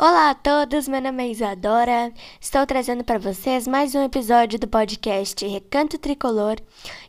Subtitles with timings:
[0.00, 2.12] Olá a todos, meu nome é Isadora.
[2.40, 6.58] Estou trazendo para vocês mais um episódio do podcast Recanto Tricolor.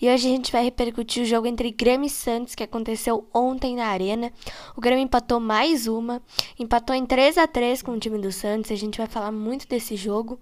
[0.00, 3.74] E hoje a gente vai repercutir o jogo entre Grêmio e Santos que aconteceu ontem
[3.74, 4.32] na Arena.
[4.76, 6.22] O Grêmio empatou mais uma,
[6.60, 8.70] empatou em 3 a 3 com o time do Santos.
[8.70, 10.38] A gente vai falar muito desse jogo.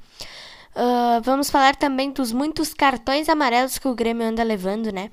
[0.76, 5.10] Uh, vamos falar também dos muitos cartões amarelos que o Grêmio anda levando, né?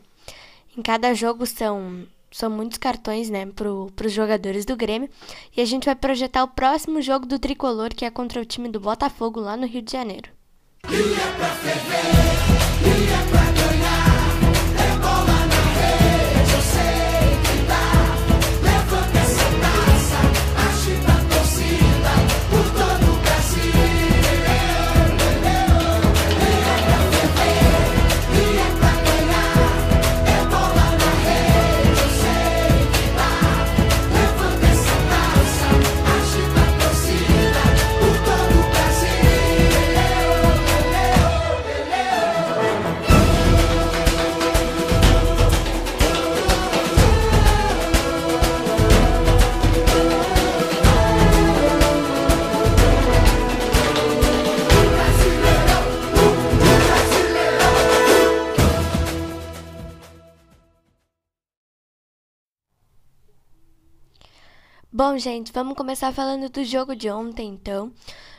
[0.77, 3.70] Em cada jogo são são muitos cartões, né, para
[4.07, 5.09] os jogadores do Grêmio.
[5.55, 8.69] E a gente vai projetar o próximo jogo do Tricolor, que é contra o time
[8.69, 10.29] do Botafogo, lá no Rio de Janeiro.
[64.94, 67.94] Bom, gente, vamos começar falando do jogo de ontem, então.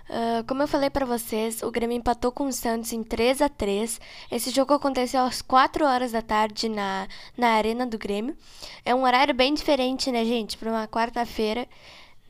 [0.07, 3.49] Uh, como eu falei para vocês, o Grêmio empatou com o Santos em 3 a
[3.49, 3.99] 3
[4.31, 7.09] Esse jogo aconteceu às 4 horas da tarde na,
[7.39, 8.37] na Arena do Grêmio.
[8.85, 11.67] É um horário bem diferente, né, gente, para uma quarta-feira,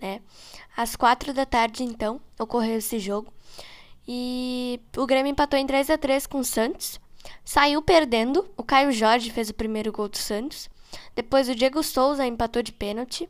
[0.01, 0.21] né?
[0.77, 3.33] Às 4 da tarde, então, ocorreu esse jogo.
[4.07, 7.01] E o Grêmio empatou em 3 a 3 com o Santos.
[7.45, 8.49] Saiu perdendo.
[8.57, 10.71] O Caio Jorge fez o primeiro gol do Santos.
[11.13, 13.29] Depois o Diego Souza empatou de pênalti.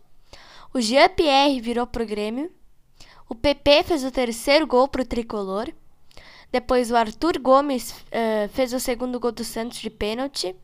[0.75, 2.51] O Jean-Pierre virou pro Grêmio.
[3.29, 5.73] O PP fez o terceiro gol pro Tricolor.
[6.51, 10.55] Depois o Arthur Gomes uh, fez o segundo gol do Santos de pênalti.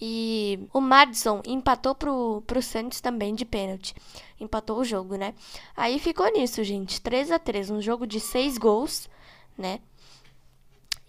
[0.00, 3.94] E o Madison empatou pro, pro Santos também de pênalti.
[4.40, 5.34] Empatou o jogo, né?
[5.76, 7.00] Aí ficou nisso, gente.
[7.00, 9.10] 3 a 3 Um jogo de seis gols,
[9.58, 9.80] né?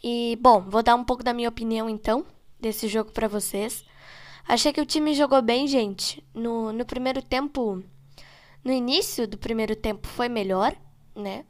[0.04, 2.26] E, bom, vou dar um pouco da minha opinião então
[2.60, 3.86] desse jogo para vocês.
[4.48, 6.24] Achei que o time jogou bem, gente.
[6.34, 7.82] No, no primeiro tempo,
[8.64, 10.76] no início do primeiro tempo foi melhor,
[11.16, 11.46] né?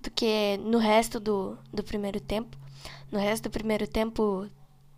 [0.00, 2.56] Do que no resto do, do primeiro tempo.
[3.10, 4.48] No resto do primeiro tempo,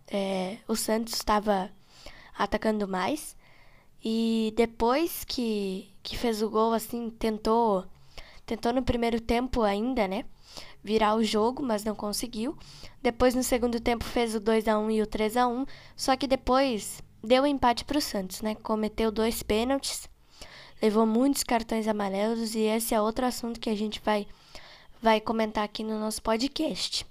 [0.07, 1.71] é, o Santos estava
[2.37, 3.37] atacando mais.
[4.03, 7.85] E depois que, que fez o gol, assim, tentou,
[8.45, 10.25] tentou no primeiro tempo ainda, né?
[10.83, 12.57] Virar o jogo, mas não conseguiu.
[13.01, 15.65] Depois, no segundo tempo, fez o 2 a 1 e o 3 a 1
[15.95, 18.55] Só que depois deu empate para o Santos, né?
[18.55, 20.09] Cometeu dois pênaltis,
[20.81, 24.27] levou muitos cartões amarelos e esse é outro assunto que a gente vai
[25.01, 27.05] vai comentar aqui no nosso podcast.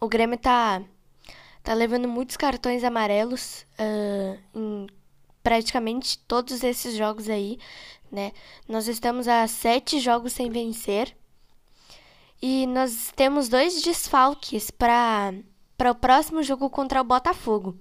[0.00, 0.82] O Grêmio tá
[1.62, 4.86] tá levando muitos cartões amarelos uh, em
[5.42, 7.58] praticamente todos esses jogos aí,
[8.10, 8.32] né?
[8.68, 11.14] Nós estamos a sete jogos sem vencer
[12.40, 15.32] e nós temos dois desfalques para
[15.76, 17.76] para o próximo jogo contra o Botafogo.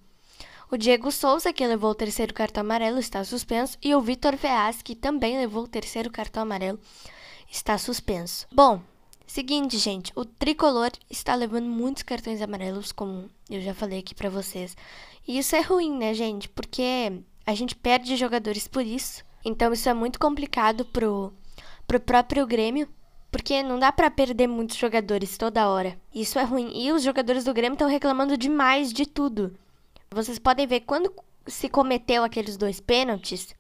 [0.74, 3.78] O Diego Souza, que levou o terceiro cartão amarelo, está suspenso.
[3.80, 6.80] E o Vitor Veaz, que também levou o terceiro cartão amarelo,
[7.48, 8.48] está suspenso.
[8.52, 8.82] Bom,
[9.28, 10.12] seguinte, gente.
[10.16, 14.76] O tricolor está levando muitos cartões amarelos, como eu já falei aqui para vocês.
[15.28, 16.50] E isso é ruim, né, gente?
[16.50, 19.24] Porque a gente perde jogadores por isso.
[19.46, 21.32] Então isso é muito complicado pro,
[21.86, 22.90] pro próprio Grêmio.
[23.32, 25.96] Porque não dá para perder muitos jogadores toda hora.
[26.12, 26.72] Isso é ruim.
[26.74, 29.56] E os jogadores do Grêmio estão reclamando demais de tudo.
[30.14, 31.14] Vocês podem ver quando
[31.48, 33.56] se cometeu aqueles dois pênaltis,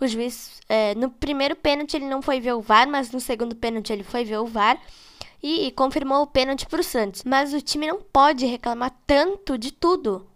[0.00, 3.56] o juiz, é, no primeiro pênalti ele não foi ver o VAR, mas no segundo
[3.56, 4.80] pênalti ele foi ver o VAR
[5.42, 7.22] e, e confirmou o pênalti para o Santos.
[7.24, 10.26] Mas o time não pode reclamar tanto de tudo.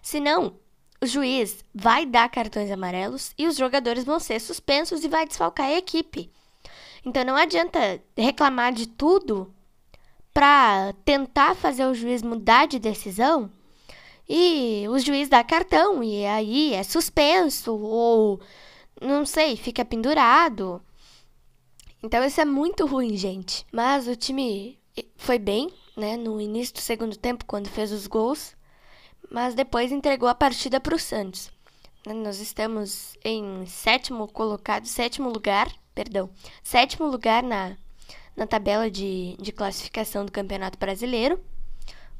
[0.00, 0.56] Senão,
[1.00, 5.66] o juiz vai dar cartões amarelos e os jogadores vão ser suspensos e vai desfalcar
[5.66, 6.30] a equipe.
[7.04, 9.52] Então não adianta reclamar de tudo
[10.32, 13.50] para tentar fazer o juiz mudar de decisão
[14.28, 18.40] e o juiz dá cartão e aí é suspenso ou
[19.00, 20.82] não sei, fica pendurado.
[22.02, 23.66] Então isso é muito ruim, gente.
[23.72, 24.78] Mas o time
[25.16, 28.56] foi bem, né, no início do segundo tempo quando fez os gols,
[29.30, 31.50] mas depois entregou a partida para o Santos.
[32.04, 36.28] Nós estamos em sétimo colocado, sétimo lugar, perdão,
[36.62, 37.76] sétimo lugar na,
[38.36, 41.40] na tabela de, de classificação do Campeonato Brasileiro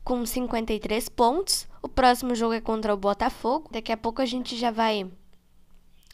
[0.05, 1.66] com 53 pontos.
[1.82, 3.69] O próximo jogo é contra o Botafogo.
[3.73, 5.11] Daqui a pouco a gente já vai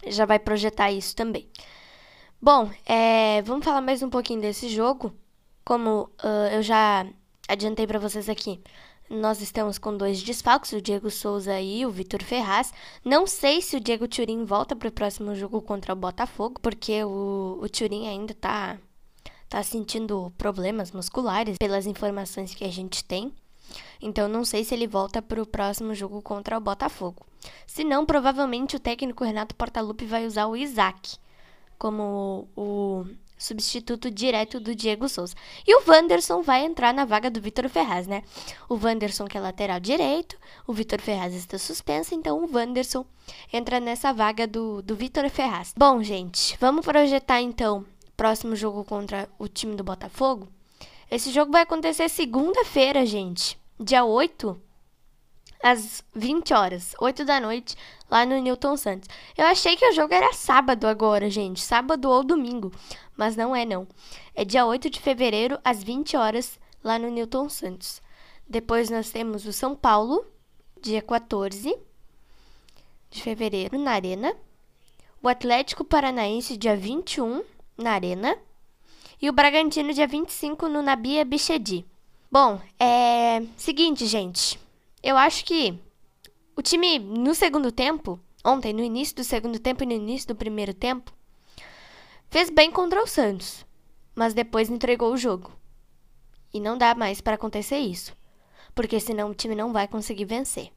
[0.07, 1.49] já vai projetar isso também.
[2.41, 5.13] Bom, é, vamos falar mais um pouquinho desse jogo.
[5.65, 7.07] Como uh, eu já
[7.49, 8.61] adiantei para vocês aqui,
[9.11, 12.73] nós estamos com dois desfalques, o Diego Souza e o Vitor Ferraz.
[13.05, 17.03] Não sei se o Diego Turin volta para o próximo jogo contra o Botafogo, porque
[17.05, 18.79] o, o ainda tá,
[19.49, 23.35] tá sentindo problemas musculares, pelas informações que a gente tem.
[24.01, 27.27] Então, não sei se ele volta para o próximo jogo contra o Botafogo.
[27.67, 31.17] Se não, provavelmente o técnico Renato Portaluppi vai usar o Isaac
[31.79, 33.07] como o
[33.39, 35.35] substituto direto do Diego Souza.
[35.65, 38.25] E o Wanderson vai entrar na vaga do Vitor Ferraz, né?
[38.69, 40.37] O Wanderson que é lateral direito,
[40.67, 43.07] o Vitor Ferraz está suspenso, então o Wanderson
[43.53, 45.73] entra nessa vaga do, do Vitor Ferraz.
[45.77, 47.87] Bom, gente, vamos projetar então
[48.17, 50.49] próximo jogo contra o time do Botafogo.
[51.11, 54.61] Esse jogo vai acontecer segunda-feira, gente, dia 8
[55.63, 57.77] às 20 horas, 8 da noite,
[58.11, 59.09] lá no Newton Santos.
[59.37, 62.71] Eu achei que o jogo era sábado agora, gente, sábado ou domingo,
[63.17, 63.87] mas não é não.
[64.35, 68.03] É dia 8 de fevereiro, às 20 horas, lá no Newton Santos.
[68.47, 70.27] Depois nós temos o São Paulo,
[70.81, 71.77] dia 14
[73.11, 74.35] de fevereiro, na Arena.
[75.23, 77.43] O Atlético Paranaense, dia 21,
[77.77, 78.39] na Arena.
[79.21, 81.85] E o Bragantino, dia 25, no Nabia Bichedi.
[82.31, 83.43] Bom, é.
[83.57, 84.61] Seguinte, gente.
[85.03, 85.77] Eu acho que
[86.57, 90.37] o time no segundo tempo, ontem, no início do segundo tempo e no início do
[90.37, 91.13] primeiro tempo,
[92.29, 93.67] fez bem contra o Santos,
[94.15, 95.53] mas depois entregou o jogo.
[96.55, 98.17] E não dá mais para acontecer isso,
[98.75, 100.71] porque senão o time não vai conseguir vencer.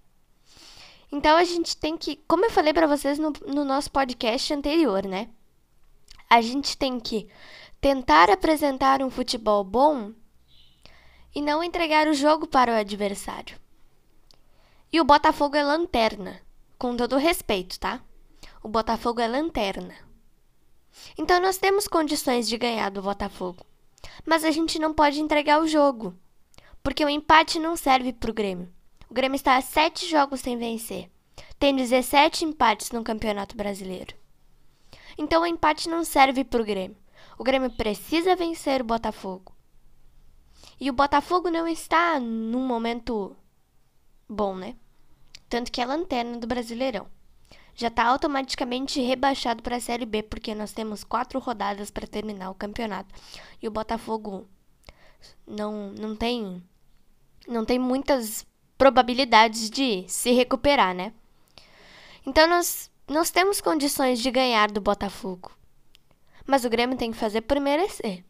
[1.12, 5.06] Então a gente tem que, como eu falei para vocês no, no nosso podcast anterior,
[5.06, 5.30] né?
[6.30, 7.28] A gente tem que
[7.82, 10.14] tentar apresentar um futebol bom
[11.34, 13.60] e não entregar o jogo para o adversário.
[14.94, 16.40] E o Botafogo é lanterna.
[16.78, 18.00] Com todo respeito, tá?
[18.62, 19.96] O Botafogo é lanterna.
[21.18, 23.66] Então nós temos condições de ganhar do Botafogo.
[24.26, 26.14] Mas a gente não pode entregar o jogo.
[26.84, 28.72] Porque o empate não serve para o Grêmio.
[29.10, 31.10] O Grêmio está a sete jogos sem vencer.
[31.58, 34.16] Tem 17 empates no Campeonato Brasileiro.
[35.18, 37.01] Então o empate não serve para o Grêmio.
[37.42, 39.52] O Grêmio precisa vencer o Botafogo.
[40.80, 43.36] E o Botafogo não está num momento
[44.30, 44.76] bom, né?
[45.50, 47.08] Tanto que é lanterna do Brasileirão.
[47.74, 52.52] Já está automaticamente rebaixado para a Série B, porque nós temos quatro rodadas para terminar
[52.52, 53.12] o campeonato.
[53.60, 54.48] E o Botafogo
[55.48, 56.64] não, não tem
[57.48, 58.46] não tem muitas
[58.78, 61.12] probabilidades de se recuperar, né?
[62.24, 65.60] Então nós, nós temos condições de ganhar do Botafogo.
[66.52, 68.26] Mas o Grêmio tem que fazer por merecer.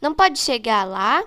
[0.00, 1.24] Não pode chegar lá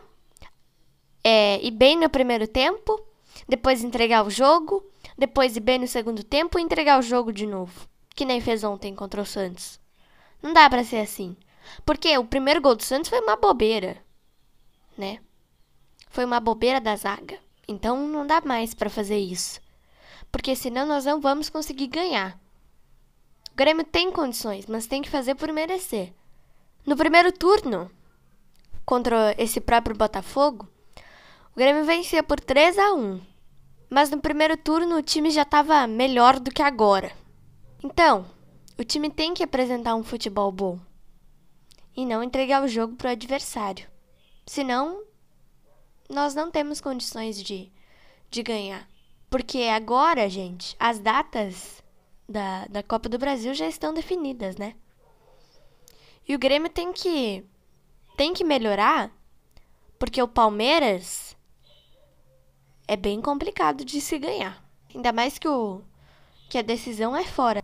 [1.23, 3.01] é, e bem no primeiro tempo
[3.47, 4.83] depois entregar o jogo,
[5.17, 8.61] depois ir bem no segundo tempo e entregar o jogo de novo, que nem fez
[8.61, 9.79] ontem contra o Santos.
[10.43, 11.33] Não dá para ser assim,
[11.85, 13.95] porque o primeiro gol do Santos foi uma bobeira,
[14.97, 15.19] né?
[16.09, 17.39] Foi uma bobeira da zaga.
[17.65, 19.61] Então não dá mais para fazer isso,
[20.29, 22.37] porque senão nós não vamos conseguir ganhar.
[23.51, 26.13] O Grêmio tem condições, mas tem que fazer por merecer.
[26.85, 27.91] No primeiro turno,
[28.85, 30.67] contra esse próprio Botafogo,
[31.53, 33.21] o Grêmio vencia por 3 a 1.
[33.89, 37.11] Mas no primeiro turno o time já estava melhor do que agora.
[37.83, 38.25] Então,
[38.79, 40.79] o time tem que apresentar um futebol bom
[41.95, 43.87] e não entregar o jogo para o adversário.
[44.45, 45.03] Senão,
[46.09, 47.71] nós não temos condições de,
[48.29, 48.87] de ganhar.
[49.29, 51.83] Porque agora, gente, as datas
[52.27, 54.75] da, da Copa do Brasil já estão definidas, né?
[56.27, 57.43] E o Grêmio tem que
[58.15, 59.11] tem que melhorar,
[59.97, 61.35] porque o Palmeiras
[62.87, 64.63] é bem complicado de se ganhar.
[64.93, 65.81] Ainda mais que, o,
[66.49, 67.63] que a decisão é fora.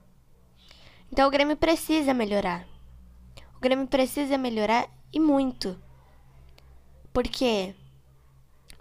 [1.12, 2.68] Então o Grêmio precisa melhorar.
[3.56, 5.80] O Grêmio precisa melhorar e muito.
[7.12, 7.76] Porque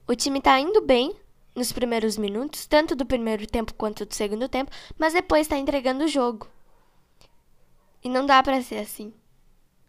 [0.06, 1.14] o time tá indo bem
[1.56, 6.04] nos primeiros minutos, tanto do primeiro tempo quanto do segundo tempo, mas depois está entregando
[6.04, 6.46] o jogo.
[8.04, 9.12] E não dá para ser assim.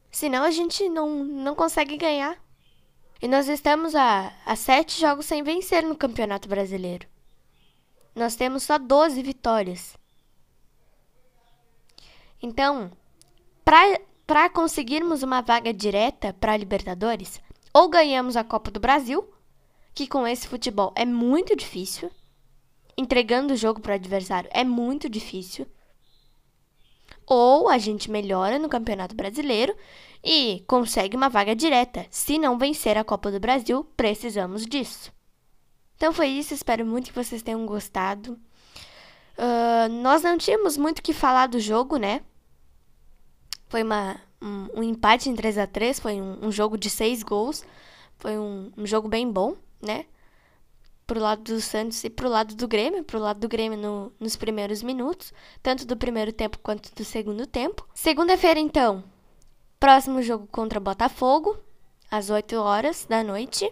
[0.10, 2.42] Senão a gente não, não consegue ganhar.
[3.22, 7.08] E nós estamos a, a sete jogos sem vencer no Campeonato Brasileiro.
[8.16, 9.98] Nós temos só 12 vitórias.
[12.42, 12.92] Então,
[13.64, 17.42] para conseguirmos uma vaga direta para a Libertadores,
[17.74, 19.28] ou ganhamos a Copa do Brasil,
[19.98, 22.12] que com esse futebol é muito difícil,
[22.96, 25.66] entregando o jogo para o adversário é muito difícil,
[27.26, 29.76] ou a gente melhora no Campeonato Brasileiro
[30.24, 32.06] e consegue uma vaga direta.
[32.12, 35.12] Se não vencer a Copa do Brasil, precisamos disso.
[35.96, 38.34] Então foi isso, espero muito que vocês tenham gostado.
[39.36, 42.22] Uh, nós não tínhamos muito que falar do jogo, né?
[43.68, 47.24] Foi uma, um, um empate em 3 a 3 foi um, um jogo de seis
[47.24, 47.66] gols.
[48.20, 50.06] Foi um, um jogo bem bom, né?
[51.06, 53.04] Pro lado do Santos e pro lado do Grêmio.
[53.04, 57.48] Pro lado do Grêmio no, nos primeiros minutos, tanto do primeiro tempo quanto do segundo
[57.48, 57.88] tempo.
[57.94, 59.04] Segunda-feira, então,
[59.80, 61.58] próximo jogo contra Botafogo,
[62.12, 63.72] às 8 horas da noite.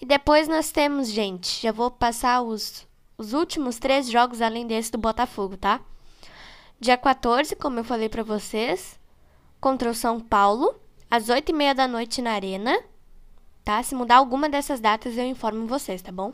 [0.00, 4.92] E depois nós temos, gente, já vou passar os, os últimos três jogos além desse
[4.92, 5.80] do Botafogo, tá?
[6.80, 8.98] Dia 14, como eu falei para vocês,
[9.60, 10.74] contra o São Paulo,
[11.10, 12.78] às 8 e meia da noite na Arena,
[13.68, 13.82] tá?
[13.82, 16.32] Se mudar alguma dessas datas, eu informo vocês, tá bom?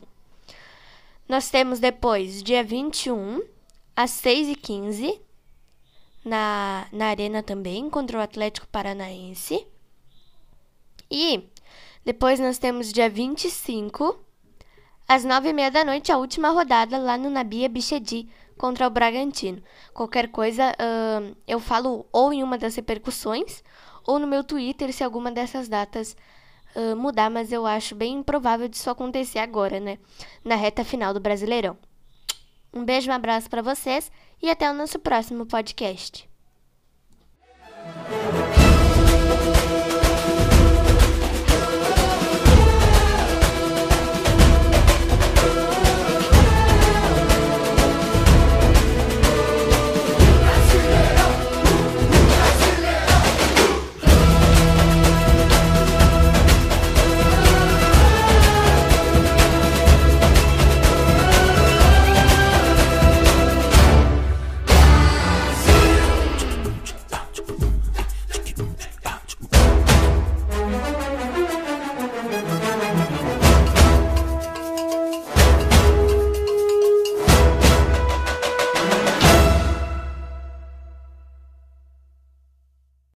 [1.27, 3.41] Nós temos depois, dia 21,
[3.93, 5.19] às 6 e 15
[6.23, 9.67] na, na Arena também, contra o Atlético Paranaense.
[11.11, 11.43] E
[12.05, 14.17] depois nós temos dia 25,
[15.05, 18.89] às 9 e meia da noite, a última rodada lá no Nabia Bichedi contra o
[18.89, 19.61] Bragantino.
[19.93, 23.61] Qualquer coisa, uh, eu falo ou em uma das repercussões
[24.07, 26.15] ou no meu Twitter se alguma dessas datas
[26.75, 29.97] ah, mudar, mas eu acho bem improvável disso acontecer agora, né?
[30.43, 31.77] Na reta final do Brasileirão.
[32.73, 36.29] Um beijo, um abraço para vocês e até o nosso próximo podcast.